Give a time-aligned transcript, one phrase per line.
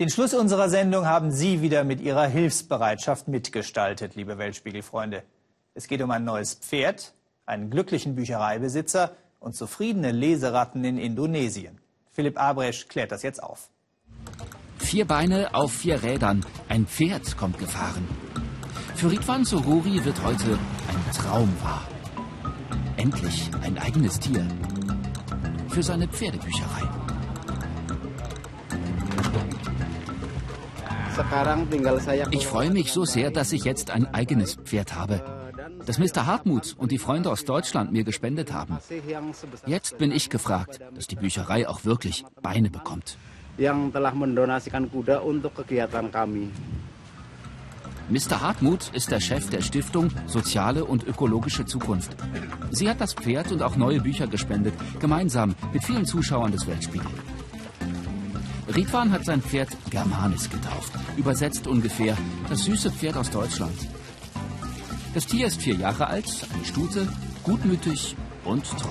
[0.00, 5.22] Den Schluss unserer Sendung haben Sie wieder mit Ihrer Hilfsbereitschaft mitgestaltet, liebe Weltspiegelfreunde.
[5.74, 7.12] Es geht um ein neues Pferd,
[7.44, 11.82] einen glücklichen Büchereibesitzer und zufriedene Leseratten in Indonesien.
[12.12, 13.68] Philipp Abresch klärt das jetzt auf.
[14.78, 16.46] Vier Beine auf vier Rädern.
[16.70, 18.08] Ein Pferd kommt gefahren.
[18.94, 20.58] Für Ridwan Sururi wird heute
[20.88, 21.86] ein Traum wahr.
[22.96, 24.48] Endlich ein eigenes Tier.
[25.68, 26.99] Für seine Pferdebücherei.
[32.30, 35.22] Ich freue mich so sehr, dass ich jetzt ein eigenes Pferd habe,
[35.86, 36.26] das Mr.
[36.26, 38.78] Hartmut und die Freunde aus Deutschland mir gespendet haben.
[39.66, 43.16] Jetzt bin ich gefragt, dass die Bücherei auch wirklich Beine bekommt.
[48.10, 48.40] Mr.
[48.40, 52.16] Hartmut ist der Chef der Stiftung Soziale und Ökologische Zukunft.
[52.70, 57.10] Sie hat das Pferd und auch neue Bücher gespendet, gemeinsam mit vielen Zuschauern des Weltspiegel.
[58.74, 60.92] Ridwan hat sein Pferd Germanis getauft.
[61.16, 62.16] Übersetzt ungefähr
[62.48, 63.76] das süße Pferd aus Deutschland.
[65.12, 67.08] Das Tier ist vier Jahre alt, eine Stute,
[67.42, 68.88] gutmütig und treu.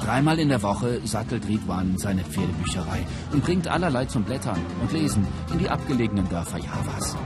[0.00, 5.26] Dreimal in der Woche sattelt Ridwan seine Pferdebücherei und bringt allerlei zum Blättern und Lesen
[5.50, 7.16] in die abgelegenen Dörfer Javas.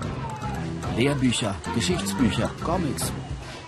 [0.96, 3.12] Lehrbücher, Geschichtsbücher, Comics.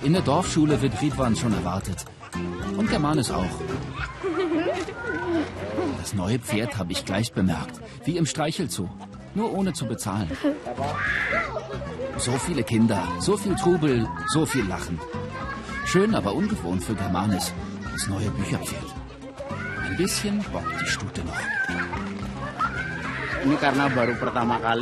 [0.03, 2.05] In der Dorfschule wird Ridwan schon erwartet.
[2.77, 3.51] Und Germanis auch.
[5.99, 8.89] Das neue Pferd habe ich gleich bemerkt, wie im Streichelzoo,
[9.35, 10.31] nur ohne zu bezahlen.
[12.17, 14.99] So viele Kinder, so viel Trubel, so viel Lachen.
[15.85, 17.53] Schön, aber ungewohnt für Germanis,
[17.93, 18.95] das neue Bücherpferd.
[19.87, 22.30] Ein bisschen bockt die Stute noch.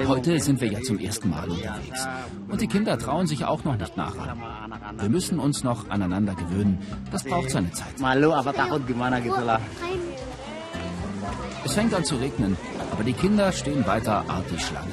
[0.07, 2.09] Heute sind wir ja zum ersten Mal unterwegs.
[2.49, 4.15] Und die Kinder trauen sich auch noch nicht nach.
[4.99, 6.79] Wir müssen uns noch aneinander gewöhnen.
[7.13, 7.99] Das braucht seine Zeit.
[11.65, 12.57] Es fängt an zu regnen,
[12.93, 14.93] aber die Kinder stehen weiter artig Schlange.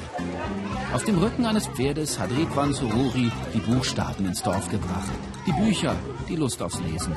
[0.92, 5.10] Auf dem Rücken eines Pferdes hat Ridwan Sururi die Buchstaben ins Dorf gebracht.
[5.46, 5.94] Die Bücher,
[6.28, 7.16] die Lust aufs Lesen.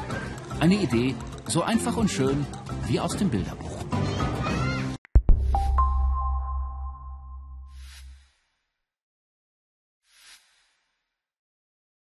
[0.60, 1.16] Eine Idee,
[1.48, 2.46] so einfach und schön
[2.88, 3.80] wie aus dem Bilderbuch.